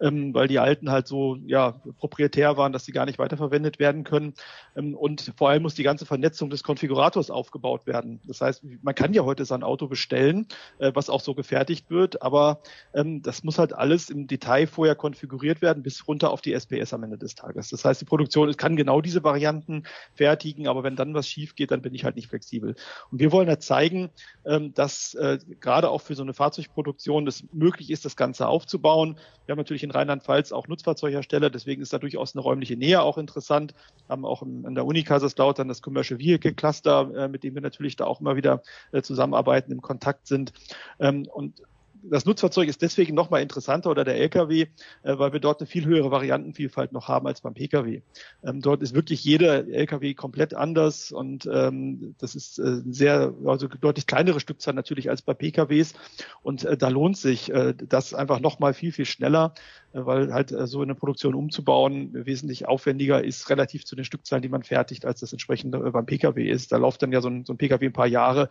[0.00, 4.04] ähm, weil die alten halt so ja, proprietär waren, dass sie gar nicht weiterverwendet werden
[4.04, 4.34] können.
[4.76, 8.20] Ähm, und vor allem muss die ganze Vernetzung des Konfigurators aufgebaut werden.
[8.24, 10.46] Das heißt, man kann ja heute sein Auto bestellen,
[10.78, 12.60] äh, was auch so gefertigt wird, aber
[12.94, 16.52] ähm, das muss halt alles im Detail vorher konfiguriert konfiguriert werden bis runter auf die
[16.52, 17.68] SPS am Ende des Tages.
[17.68, 21.70] Das heißt, die Produktion kann genau diese Varianten fertigen, aber wenn dann was schief geht,
[21.70, 22.74] dann bin ich halt nicht flexibel.
[23.10, 24.10] Und wir wollen ja zeigen,
[24.44, 29.18] ähm, dass äh, gerade auch für so eine Fahrzeugproduktion es möglich ist, das Ganze aufzubauen.
[29.46, 33.18] Wir haben natürlich in Rheinland-Pfalz auch Nutzfahrzeughersteller, deswegen ist da durchaus eine räumliche Nähe auch
[33.18, 33.74] interessant.
[34.06, 37.62] Wir haben auch an der Uni Kaiserslautern das Commercial Vehicle Cluster, äh, mit dem wir
[37.62, 40.52] natürlich da auch immer wieder äh, zusammenarbeiten, im Kontakt sind.
[40.98, 41.62] Ähm, und
[42.02, 44.66] das Nutzfahrzeug ist deswegen nochmal interessanter oder der Lkw, äh,
[45.02, 48.02] weil wir dort eine viel höhere Variantenvielfalt noch haben als beim Pkw.
[48.42, 53.68] Ähm, dort ist wirklich jeder Lkw komplett anders und ähm, das ist äh, sehr, also
[53.68, 55.94] deutlich kleinere Stückzahl natürlich als bei Pkws
[56.42, 59.54] und äh, da lohnt sich äh, das einfach nochmal viel, viel schneller,
[59.92, 64.42] äh, weil halt äh, so eine Produktion umzubauen wesentlich aufwendiger ist relativ zu den Stückzahlen,
[64.42, 66.72] die man fertigt, als das entsprechend äh, beim Pkw ist.
[66.72, 68.48] Da läuft dann ja so ein, so ein Pkw ein paar Jahre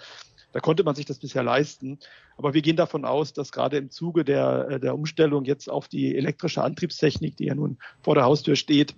[0.56, 2.00] da konnte man sich das bisher leisten.
[2.38, 5.90] Aber wir gehen davon aus, dass gerade im Zuge der, äh, der Umstellung jetzt auf
[5.90, 8.96] die elektrische Antriebstechnik, die ja nun vor der Haustür steht,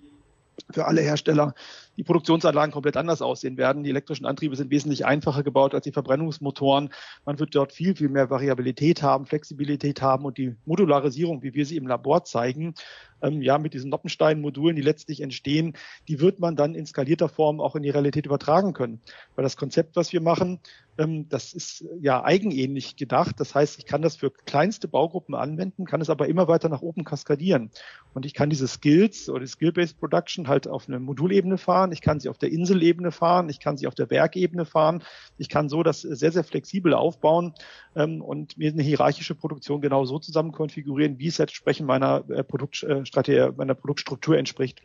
[0.70, 1.56] für alle Hersteller
[1.98, 3.82] die Produktionsanlagen komplett anders aussehen werden.
[3.82, 6.90] Die elektrischen Antriebe sind wesentlich einfacher gebaut als die Verbrennungsmotoren.
[7.26, 11.66] Man wird dort viel, viel mehr Variabilität haben, Flexibilität haben und die Modularisierung, wie wir
[11.66, 12.74] sie im Labor zeigen,
[13.22, 15.74] ähm, ja, mit diesen Noppenstein-Modulen, die letztlich entstehen,
[16.06, 19.00] die wird man dann in skalierter Form auch in die Realität übertragen können.
[19.34, 20.60] Weil das Konzept, was wir machen,
[20.98, 23.36] ähm, das ist ja eigenähnlich gedacht.
[23.38, 26.82] Das heißt, ich kann das für kleinste Baugruppen anwenden, kann es aber immer weiter nach
[26.82, 27.70] oben kaskadieren.
[28.14, 32.00] Und ich kann diese Skills oder die Skill-Based Production halt auf einer Modulebene fahren, ich
[32.00, 35.02] kann sie auf der Inselebene fahren, ich kann sie auf der Bergebene fahren.
[35.36, 37.54] Ich kann so das sehr, sehr flexibel aufbauen
[37.94, 42.44] ähm, und mir eine hierarchische Produktion genau so zusammen konfigurieren, wie es entsprechend meiner äh,
[42.44, 44.82] Produktstrategie, meiner Produktstruktur entspricht.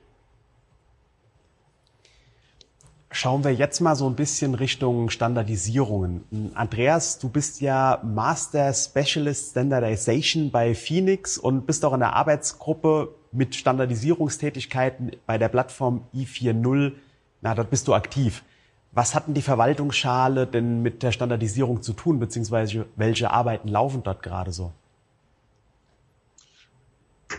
[3.15, 6.23] Schauen wir jetzt mal so ein bisschen Richtung Standardisierungen.
[6.55, 13.13] Andreas, du bist ja Master Specialist Standardization bei Phoenix und bist auch in der Arbeitsgruppe
[13.33, 16.93] mit Standardisierungstätigkeiten bei der Plattform i4.0.
[17.41, 18.43] Na, dort bist du aktiv.
[18.91, 24.03] Was hat denn die Verwaltungsschale denn mit der Standardisierung zu tun, beziehungsweise welche Arbeiten laufen
[24.03, 24.71] dort gerade so?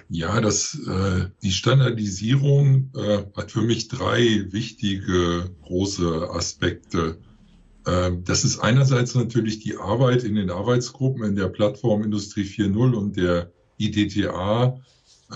[0.09, 7.19] Ja, das, äh, die Standardisierung äh, hat für mich drei wichtige große Aspekte.
[7.87, 12.95] Äh, das ist einerseits natürlich die Arbeit in den Arbeitsgruppen in der Plattform Industrie 4.0
[12.95, 14.81] und der IDTA,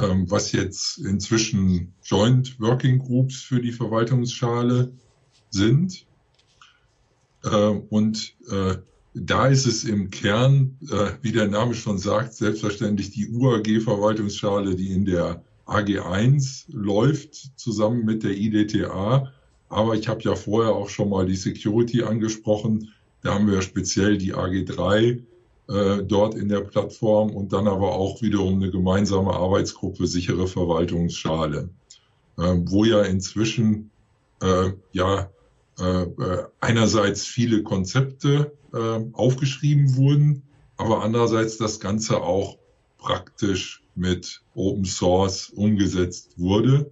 [0.00, 4.92] äh, was jetzt inzwischen Joint Working Groups für die Verwaltungsschale
[5.50, 6.06] sind.
[7.88, 8.34] und
[9.14, 10.76] da ist es im Kern,
[11.22, 18.24] wie der Name schon sagt, selbstverständlich die UAG-Verwaltungsschale, die in der AG1 läuft, zusammen mit
[18.24, 19.32] der IDTA.
[19.68, 22.92] Aber ich habe ja vorher auch schon mal die Security angesprochen.
[23.22, 25.22] Da haben wir speziell die AG3
[25.68, 31.68] äh, dort in der Plattform und dann aber auch wiederum eine gemeinsame Arbeitsgruppe sichere Verwaltungsschale,
[32.38, 33.90] äh, wo ja inzwischen
[34.42, 35.30] äh, ja
[35.78, 40.42] äh, äh, einerseits viele Konzepte äh, aufgeschrieben wurden,
[40.76, 42.58] aber andererseits das Ganze auch
[42.98, 46.90] praktisch mit Open Source umgesetzt wurde.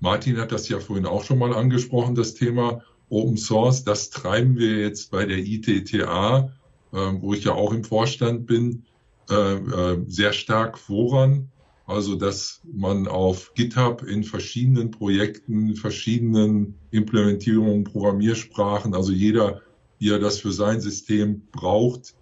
[0.00, 3.84] Martin hat das ja vorhin auch schon mal angesprochen, das Thema Open Source.
[3.84, 6.50] Das treiben wir jetzt bei der ITTA
[6.92, 8.84] wo ich ja auch im Vorstand bin,
[9.30, 11.48] äh, äh, sehr stark voran.
[11.86, 19.62] Also, dass man auf GitHub in verschiedenen Projekten, verschiedenen Implementierungen, Programmiersprachen, also jeder,
[19.98, 22.14] wie er das für sein System braucht,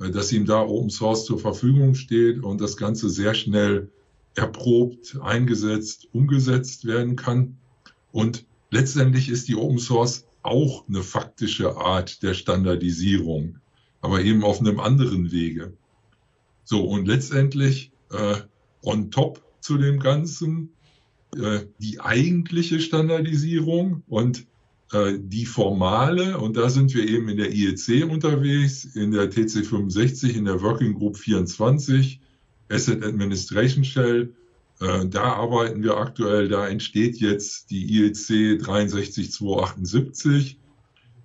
[0.00, 3.90] äh, dass ihm da Open Source zur Verfügung steht und das Ganze sehr schnell
[4.34, 7.56] erprobt, eingesetzt, umgesetzt werden kann.
[8.12, 13.58] Und letztendlich ist die Open Source auch eine faktische Art der Standardisierung
[14.00, 15.72] aber eben auf einem anderen Wege.
[16.64, 18.36] So, und letztendlich äh,
[18.82, 20.70] on top zu dem Ganzen
[21.36, 24.46] äh, die eigentliche Standardisierung und
[24.92, 30.30] äh, die formale, und da sind wir eben in der IEC unterwegs, in der TC65,
[30.30, 32.20] in der Working Group 24,
[32.70, 34.32] Asset Administration Shell,
[34.80, 40.58] äh, da arbeiten wir aktuell, da entsteht jetzt die IEC 63278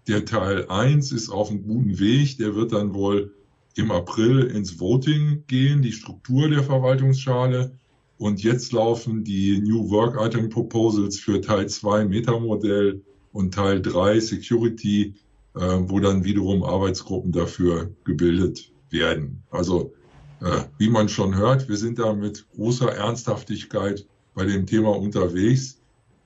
[0.08, 2.38] der Teil 1 ist auf einem guten Weg.
[2.38, 3.34] Der wird dann wohl
[3.76, 7.78] im April ins Voting gehen, die Struktur der Verwaltungsschale.
[8.18, 14.20] Und jetzt laufen die New Work Item Proposals für Teil 2 Metamodell und Teil 3
[14.20, 15.16] Security,
[15.56, 19.42] äh, wo dann wiederum Arbeitsgruppen dafür gebildet werden.
[19.50, 19.94] Also
[20.42, 25.80] äh, wie man schon hört, wir sind da mit großer Ernsthaftigkeit bei dem Thema unterwegs,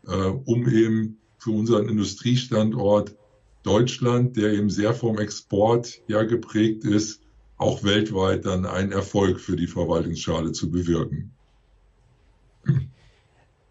[0.08, 3.16] äh, um eben für unseren Industriestandort
[3.67, 7.21] Deutschland, der eben sehr vom Export ja geprägt ist,
[7.58, 11.34] auch weltweit dann einen Erfolg für die Verwaltungsschale zu bewirken.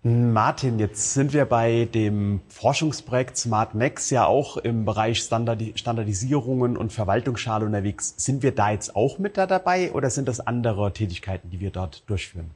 [0.03, 6.93] Martin, jetzt sind wir bei dem Forschungsprojekt Smart Max ja auch im Bereich Standardisierungen und
[6.93, 8.15] Verwaltungsschale unterwegs.
[8.17, 11.71] Sind wir da jetzt auch mit da dabei oder sind das andere Tätigkeiten, die wir
[11.71, 12.51] dort durchführen?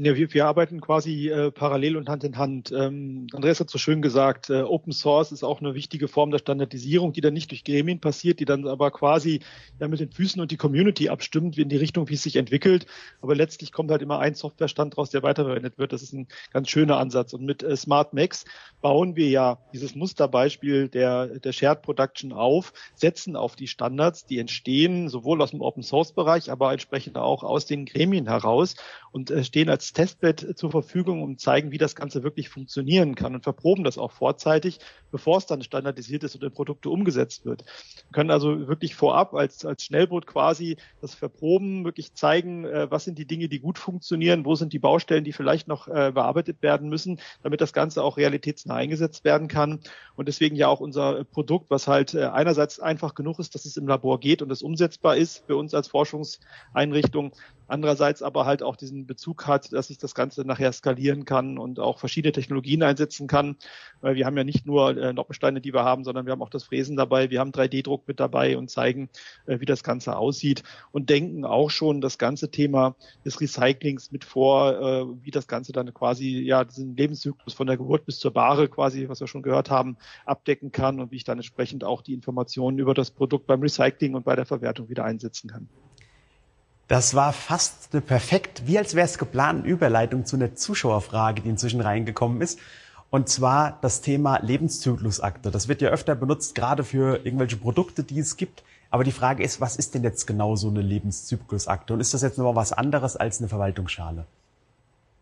[0.00, 2.70] Ja, wir, wir arbeiten quasi äh, parallel und Hand in Hand.
[2.70, 6.38] Ähm, Andreas hat so schön gesagt, äh, Open Source ist auch eine wichtige Form der
[6.38, 9.40] Standardisierung, die dann nicht durch Gremien passiert, die dann aber quasi
[9.80, 12.86] ja, mit den Füßen und die Community abstimmt in die Richtung, wie es sich entwickelt.
[13.20, 15.92] Aber letztlich kommt halt immer ein Softwarestand raus, der weiterverwendet wird.
[15.92, 17.32] Das ist ein ganz schöner Ansatz.
[17.32, 18.44] Und mit äh, Smart Max
[18.80, 24.38] bauen wir ja dieses Musterbeispiel der, der Shared Production auf, setzen auf die Standards, die
[24.38, 28.76] entstehen sowohl aus dem Open Source Bereich, aber entsprechend auch aus den Gremien heraus
[29.10, 33.34] und äh, stehen als Testbed zur Verfügung, um zeigen, wie das Ganze wirklich funktionieren kann
[33.34, 34.78] und verproben das auch vorzeitig,
[35.10, 37.64] bevor es dann standardisiert ist und in Produkte umgesetzt wird.
[37.64, 43.04] Wir können also wirklich vorab als, als Schnellboot quasi das verproben, wirklich zeigen, äh, was
[43.04, 46.62] sind die Dinge, die gut funktionieren, wo sind die Baustellen, die vielleicht noch äh, bearbeitet
[46.62, 49.80] werden müssen, damit das Ganze auch realitätsnah eingesetzt werden kann.
[50.16, 53.76] Und deswegen ja auch unser Produkt, was halt äh, einerseits einfach genug ist, dass es
[53.76, 57.32] im Labor geht und es umsetzbar ist für uns als Forschungseinrichtung,
[57.68, 61.78] andererseits aber halt auch diesen Bezug hat, dass ich das Ganze nachher skalieren kann und
[61.78, 63.56] auch verschiedene Technologien einsetzen kann.
[64.00, 66.50] Weil wir haben ja nicht nur äh, Noppensteine, die wir haben, sondern wir haben auch
[66.50, 69.10] das Fräsen dabei, wir haben 3D-Druck mit dabei und zeigen,
[69.46, 74.24] äh, wie das Ganze aussieht und denken auch schon das ganze Thema des Recyclings mit
[74.24, 78.32] vor, äh, wie das Ganze dann quasi ja diesen Lebenszyklus von der Geburt bis zur
[78.32, 82.02] Bahre quasi, was wir schon gehört haben, abdecken kann und wie ich dann entsprechend auch
[82.02, 85.68] die Informationen über das Produkt beim Recycling und bei der Verwertung wieder einsetzen kann.
[86.88, 91.50] Das war fast eine perfekt, wie als wäre es geplant, Überleitung zu einer Zuschauerfrage, die
[91.50, 92.58] inzwischen reingekommen ist.
[93.10, 95.50] Und zwar das Thema Lebenszyklusakte.
[95.50, 98.64] Das wird ja öfter benutzt, gerade für irgendwelche Produkte, die es gibt.
[98.90, 101.92] Aber die Frage ist, was ist denn jetzt genau so eine Lebenszyklusakte?
[101.92, 104.24] Und ist das jetzt nochmal was anderes als eine Verwaltungsschale?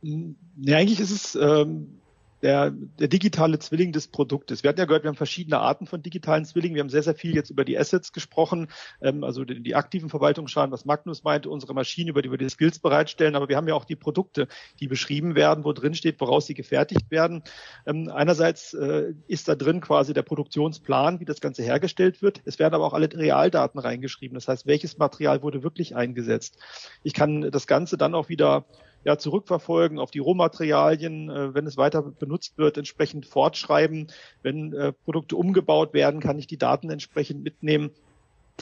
[0.03, 1.99] Ja, eigentlich ist es ähm,
[2.47, 4.63] der, der digitale Zwilling des Produktes.
[4.63, 6.77] Wir hatten ja gehört, wir haben verschiedene Arten von digitalen Zwillingen.
[6.77, 8.69] Wir haben sehr, sehr viel jetzt über die Assets gesprochen,
[9.03, 12.49] ähm, also die, die aktiven Verwaltungsschalen, was Magnus meinte, unsere Maschinen, über die wir die
[12.49, 13.35] Skills bereitstellen.
[13.35, 14.47] Aber wir haben ja auch die Produkte,
[14.79, 17.43] die beschrieben werden, wo drin steht, woraus sie gefertigt werden.
[17.85, 22.43] Ähm, einerseits äh, ist da drin quasi der Produktionsplan, wie das Ganze hergestellt wird.
[22.45, 24.37] Es werden aber auch alle Realdaten reingeschrieben.
[24.37, 26.59] Das heißt, welches Material wurde wirklich eingesetzt.
[27.03, 28.67] Ich kann das Ganze dann auch wieder
[29.07, 34.09] ja, zurückverfolgen auf die Rohmaterialien, äh, wenn es weiter benutzt wird, entsprechend fortschreiben.
[34.43, 37.93] Wenn äh, Produkte umgebaut werden, kann ich die Daten entsprechend mitnehmen.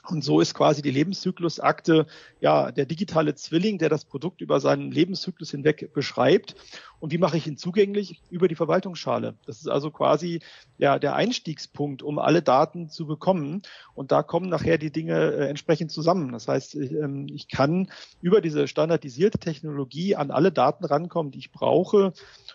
[0.09, 2.07] Und so ist quasi die Lebenszyklusakte
[2.41, 6.57] ja der digitale Zwilling, der das Produkt über seinen Lebenszyklus hinweg beschreibt.
[7.01, 8.21] Und wie mache ich ihn zugänglich?
[8.31, 9.37] Über die Verwaltungsschale.
[9.47, 10.41] Das ist also quasi
[10.79, 13.63] ja der Einstiegspunkt, um alle Daten zu bekommen.
[13.95, 16.33] Und da kommen nachher die Dinge äh, entsprechend zusammen.
[16.33, 21.39] Das heißt, ich, ähm, ich kann über diese standardisierte Technologie an alle Daten rankommen, die
[21.39, 22.13] ich brauche.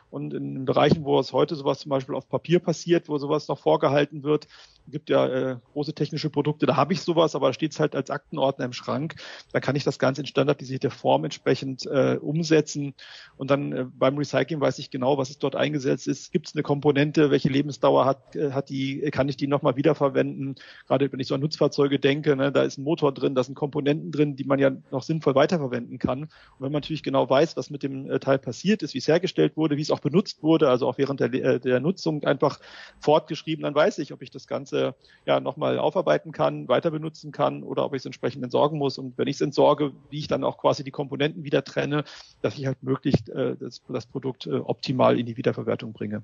[0.10, 3.60] Und in Bereichen, wo es heute sowas zum Beispiel auf Papier passiert, wo sowas noch
[3.60, 4.48] vorgehalten wird,
[4.92, 7.96] gibt ja äh, große technische Produkte, da habe ich sowas, aber da steht es halt
[7.96, 9.16] als Aktenordner im Schrank.
[9.52, 12.94] Da kann ich das Ganze in standardisierter Form entsprechend äh, umsetzen.
[13.38, 16.32] Und dann äh, beim Recycling weiß ich genau, was es dort eingesetzt ist.
[16.32, 20.56] Gibt es eine Komponente, welche Lebensdauer hat, äh, hat die, kann ich die nochmal wiederverwenden?
[20.88, 23.56] Gerade wenn ich so an Nutzfahrzeuge denke, ne, da ist ein Motor drin, da sind
[23.56, 26.24] Komponenten drin, die man ja noch sinnvoll weiterverwenden kann.
[26.24, 29.08] Und wenn man natürlich genau weiß, was mit dem äh, Teil passiert ist, wie es
[29.08, 32.60] hergestellt wurde, wie es auch benutzt wurde, also auch während der, äh, der Nutzung einfach
[33.00, 37.32] fortgeschrieben, dann weiß ich, ob ich das Ganze Ganze ja nochmal aufarbeiten kann, weiter benutzen
[37.32, 38.98] kann oder ob ich es entsprechend entsorgen muss.
[38.98, 42.04] Und wenn ich es entsorge, wie ich dann auch quasi die Komponenten wieder trenne,
[42.42, 46.24] dass ich halt möglichst äh, das, das Produkt äh, optimal in die Wiederverwertung bringe.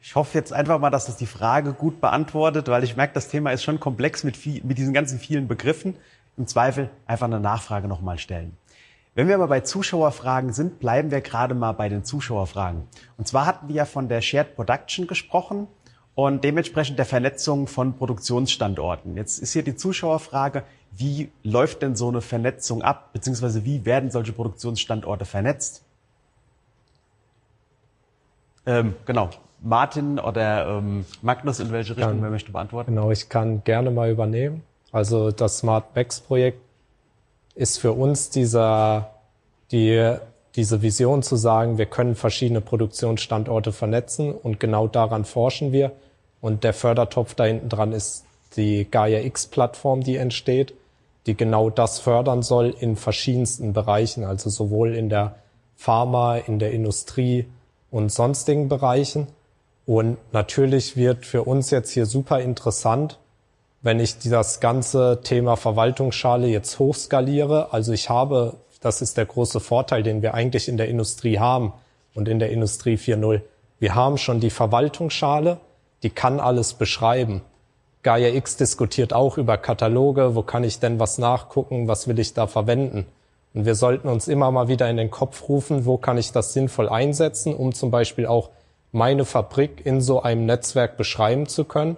[0.00, 3.28] Ich hoffe jetzt einfach mal, dass das die Frage gut beantwortet, weil ich merke, das
[3.28, 5.96] Thema ist schon komplex mit, viel, mit diesen ganzen vielen Begriffen.
[6.36, 8.56] Im Zweifel einfach eine Nachfrage nochmal stellen.
[9.16, 12.84] Wenn wir aber bei Zuschauerfragen sind, bleiben wir gerade mal bei den Zuschauerfragen.
[13.16, 15.66] Und zwar hatten wir ja von der Shared Production gesprochen
[16.18, 19.16] und dementsprechend der Vernetzung von Produktionsstandorten.
[19.16, 24.10] Jetzt ist hier die Zuschauerfrage, wie läuft denn so eine Vernetzung ab, beziehungsweise wie werden
[24.10, 25.84] solche Produktionsstandorte vernetzt?
[28.66, 29.30] Ähm, genau.
[29.62, 32.96] Martin oder ähm, Magnus, in welche Richtung wer möchte beantworten?
[32.96, 34.64] Genau, ich kann gerne mal übernehmen.
[34.90, 36.60] Also das Smart Max Projekt
[37.54, 39.10] ist für uns dieser,
[39.70, 40.16] die,
[40.56, 45.92] diese Vision zu sagen, wir können verschiedene Produktionsstandorte vernetzen und genau daran forschen wir.
[46.40, 48.24] Und der Fördertopf da hinten dran ist
[48.56, 50.74] die Gaia X-Plattform, die entsteht,
[51.26, 55.36] die genau das fördern soll in verschiedensten Bereichen, also sowohl in der
[55.76, 57.46] Pharma, in der Industrie
[57.90, 59.26] und sonstigen Bereichen.
[59.86, 63.18] Und natürlich wird für uns jetzt hier super interessant,
[63.80, 67.72] wenn ich das ganze Thema Verwaltungsschale jetzt hochskaliere.
[67.72, 71.72] Also ich habe, das ist der große Vorteil, den wir eigentlich in der Industrie haben
[72.14, 73.40] und in der Industrie 4.0.
[73.78, 75.60] Wir haben schon die Verwaltungsschale,
[76.02, 77.42] die kann alles beschreiben.
[78.02, 82.34] Gaia X diskutiert auch über Kataloge, wo kann ich denn was nachgucken, was will ich
[82.34, 83.06] da verwenden.
[83.54, 86.52] Und wir sollten uns immer mal wieder in den Kopf rufen, wo kann ich das
[86.52, 88.50] sinnvoll einsetzen, um zum Beispiel auch
[88.92, 91.96] meine Fabrik in so einem Netzwerk beschreiben zu können.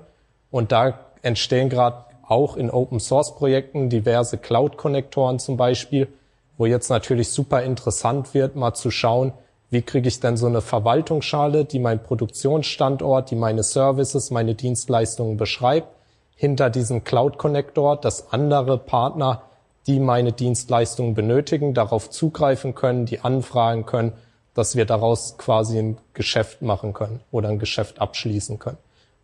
[0.51, 6.09] Und da entstehen gerade auch in Open Source Projekten diverse Cloud-Konnektoren zum Beispiel,
[6.57, 9.33] wo jetzt natürlich super interessant wird, mal zu schauen,
[9.71, 15.37] wie kriege ich denn so eine Verwaltungsschale, die meinen Produktionsstandort, die meine Services, meine Dienstleistungen
[15.37, 15.89] beschreibt,
[16.35, 19.43] hinter diesem Cloud-Connector, dass andere Partner,
[19.87, 24.13] die meine Dienstleistungen benötigen, darauf zugreifen können, die anfragen können,
[24.55, 28.79] dass wir daraus quasi ein Geschäft machen können oder ein Geschäft abschließen können.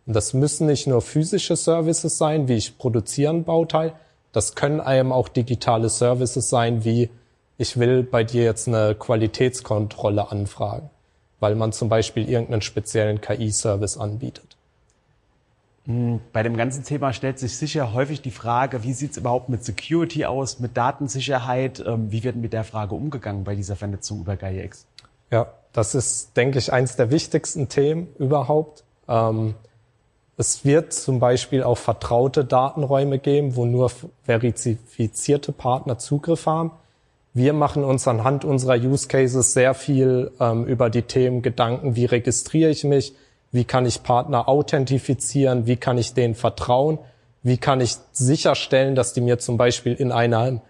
[0.05, 3.93] Und das müssen nicht nur physische Services sein, wie ich produziere ein Bauteil,
[4.31, 7.09] das können einem auch digitale Services sein, wie
[7.57, 10.89] ich will bei dir jetzt eine Qualitätskontrolle anfragen,
[11.39, 14.57] weil man zum Beispiel irgendeinen speziellen KI-Service anbietet.
[15.85, 19.49] Hm, bei dem ganzen Thema stellt sich sicher häufig die Frage, wie sieht es überhaupt
[19.49, 21.83] mit Security aus, mit Datensicherheit?
[21.85, 24.85] Ähm, wie wird mit der Frage umgegangen bei dieser Vernetzung über GaiaX?
[25.31, 28.83] Ja, das ist, denke ich, eins der wichtigsten Themen überhaupt.
[29.07, 29.55] Ähm,
[30.35, 33.91] es wird zum Beispiel auch vertraute Datenräume geben, wo nur
[34.23, 36.71] verifizierte Partner Zugriff haben.
[37.37, 42.05] Wir machen uns anhand unserer Use Cases sehr viel ähm, über die Themen Gedanken, wie
[42.05, 43.13] registriere ich mich,
[43.51, 46.97] wie kann ich Partner authentifizieren, wie kann ich denen vertrauen,
[47.43, 50.61] wie kann ich sicherstellen, dass die mir zum Beispiel in einem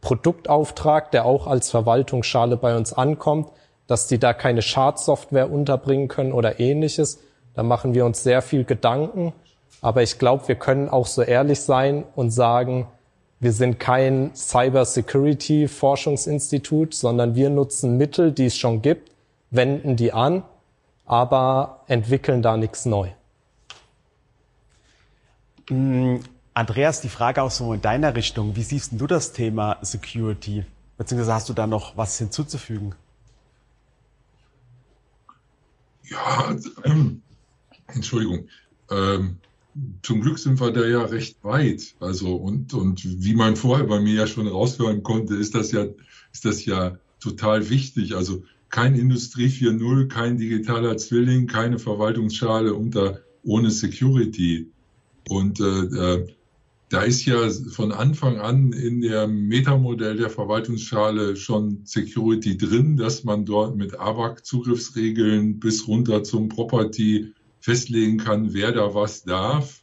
[0.00, 3.52] Produktauftrag, der auch als Verwaltungsschale bei uns ankommt,
[3.86, 7.20] dass die da keine Schadsoftware unterbringen können oder ähnliches.
[7.54, 9.32] Da machen wir uns sehr viel Gedanken.
[9.80, 12.88] Aber ich glaube, wir können auch so ehrlich sein und sagen,
[13.38, 19.12] wir sind kein Cybersecurity-Forschungsinstitut, sondern wir nutzen Mittel, die es schon gibt,
[19.50, 20.42] wenden die an,
[21.04, 23.10] aber entwickeln da nichts neu.
[25.68, 26.20] Mm,
[26.54, 28.56] Andreas, die Frage auch so in deiner Richtung.
[28.56, 30.64] Wie siehst du das Thema Security?
[30.96, 32.94] Beziehungsweise hast du da noch was hinzuzufügen?
[36.04, 37.20] Ja, ähm,
[37.88, 38.48] Entschuldigung.
[38.90, 39.36] Ähm,
[40.02, 41.94] zum Glück sind wir da ja recht weit.
[42.00, 45.86] Also und, und wie man vorher bei mir ja schon raushören konnte, ist das ja,
[46.32, 48.14] ist das ja total wichtig.
[48.14, 54.70] Also kein Industrie 4.0, kein digitaler Zwilling, keine Verwaltungsschale unter ohne Security.
[55.28, 56.26] Und äh, äh,
[56.88, 63.24] da ist ja von Anfang an in der Metamodell der Verwaltungsschale schon Security drin, dass
[63.24, 67.32] man dort mit ABAC-Zugriffsregeln bis runter zum Property
[67.66, 69.82] festlegen kann, wer da was darf.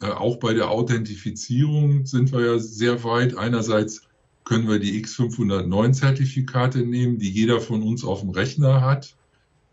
[0.00, 3.36] Äh, auch bei der Authentifizierung sind wir ja sehr weit.
[3.36, 4.08] Einerseits
[4.44, 9.14] können wir die X509-Zertifikate nehmen, die jeder von uns auf dem Rechner hat.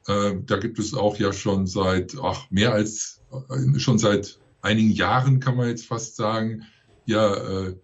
[0.08, 4.92] Äh, da gibt es auch ja schon seit, ach, mehr als, äh, schon seit einigen
[4.92, 6.64] Jahren kann man jetzt fast sagen,
[7.06, 7.76] ja,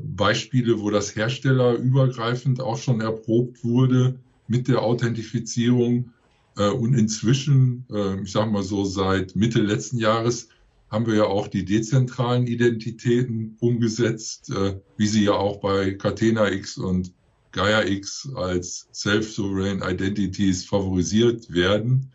[0.00, 6.12] Beispiele, wo das herstellerübergreifend auch schon erprobt wurde mit der Authentifizierung.
[6.56, 10.48] Äh, und inzwischen, äh, ich sage mal so seit Mitte letzten Jahres,
[10.88, 16.50] haben wir ja auch die dezentralen Identitäten umgesetzt, äh, wie sie ja auch bei Catena
[16.50, 17.12] X und
[17.52, 22.12] Gaia X als Self-Sovereign Identities favorisiert werden.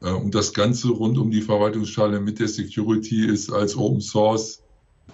[0.00, 4.62] Und das Ganze rund um die Verwaltungsschale mit der Security ist als Open Source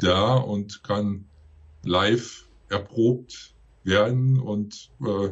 [0.00, 1.26] da und kann
[1.84, 3.54] live erprobt
[3.84, 4.40] werden.
[4.40, 5.28] Und äh,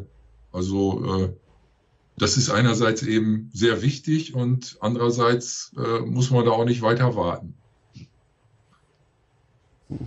[0.53, 1.33] also äh,
[2.17, 7.15] das ist einerseits eben sehr wichtig und andererseits äh, muss man da auch nicht weiter
[7.15, 7.55] warten.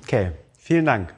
[0.04, 1.14] Okay, vielen Dank.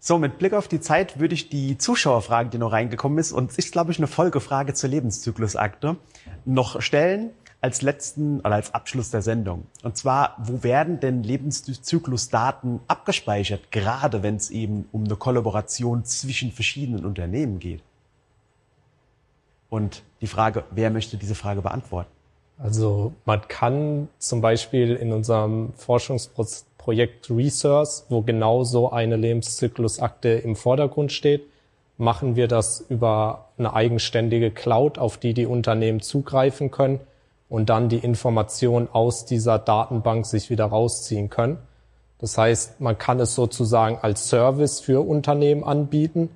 [0.00, 3.56] So, mit Blick auf die Zeit würde ich die Zuschauerfrage, die noch reingekommen ist, und
[3.56, 5.96] ist, glaube ich, eine Folgefrage zur Lebenszyklusakte,
[6.44, 7.30] noch stellen
[7.60, 9.66] als letzten oder als Abschluss der Sendung.
[9.84, 16.50] Und zwar, wo werden denn Lebenszyklusdaten abgespeichert, gerade wenn es eben um eine Kollaboration zwischen
[16.50, 17.82] verschiedenen Unternehmen geht?
[19.72, 22.10] Und die Frage, wer möchte diese Frage beantworten?
[22.58, 30.28] Also man kann zum Beispiel in unserem Forschungsprozess Projekt Research, wo genau so eine Lebenszyklusakte
[30.28, 31.44] im Vordergrund steht,
[31.96, 37.00] machen wir das über eine eigenständige Cloud, auf die die Unternehmen zugreifen können
[37.48, 41.56] und dann die Informationen aus dieser Datenbank sich wieder rausziehen können.
[42.18, 46.28] Das heißt, man kann es sozusagen als Service für Unternehmen anbieten.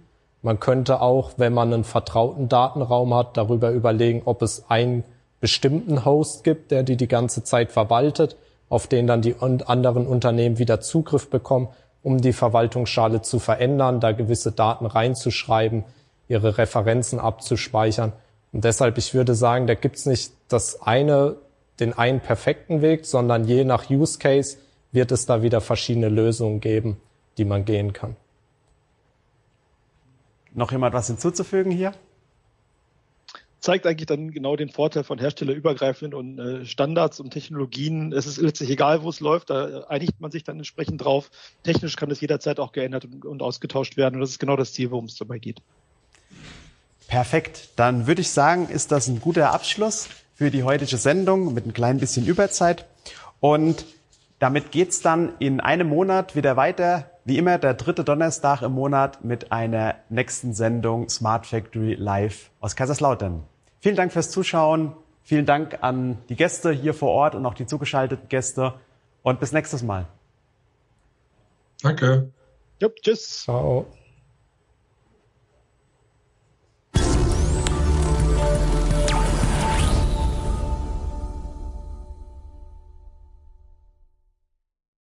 [0.47, 5.03] Man könnte auch, wenn man einen vertrauten Datenraum hat, darüber überlegen, ob es einen
[5.41, 8.37] bestimmten Host gibt, der die die ganze Zeit verwaltet
[8.69, 11.69] auf den dann die anderen Unternehmen wieder Zugriff bekommen,
[12.03, 15.85] um die Verwaltungsschale zu verändern, da gewisse Daten reinzuschreiben,
[16.29, 18.13] ihre Referenzen abzuspeichern.
[18.53, 21.37] Und deshalb, ich würde sagen, da gibt's nicht das eine,
[21.81, 24.57] den einen perfekten Weg, sondern je nach Use Case
[24.93, 27.01] wird es da wieder verschiedene Lösungen geben,
[27.39, 28.17] die man gehen kann.
[30.57, 31.93] Noch jemand was hinzuzufügen hier?
[33.59, 38.13] zeigt eigentlich dann genau den Vorteil von herstellerübergreifenden und äh, Standards und Technologien.
[38.13, 41.33] Es ist letztlich egal, wo es läuft, da einigt man sich dann entsprechend drauf.
[41.65, 44.73] Technisch kann es jederzeit auch geändert und, und ausgetauscht werden und das ist genau das
[44.73, 45.63] Ziel, worum es dabei geht.
[47.09, 47.71] Perfekt.
[47.75, 51.73] Dann würde ich sagen, ist das ein guter Abschluss für die heutige Sendung mit ein
[51.73, 52.87] klein bisschen Überzeit.
[53.41, 53.85] Und
[54.39, 57.11] damit geht's dann in einem Monat wieder weiter.
[57.27, 62.77] Wie immer der dritte Donnerstag im Monat mit einer nächsten Sendung Smart Factory Live aus
[62.77, 63.43] Kaiserslautern.
[63.81, 64.93] Vielen Dank fürs Zuschauen.
[65.25, 68.75] Vielen Dank an die Gäste hier vor Ort und auch die zugeschalteten Gäste.
[69.25, 70.07] Und bis nächstes Mal.
[71.83, 72.31] Danke.
[72.81, 73.43] Ja, tschüss.
[73.43, 73.87] Ciao.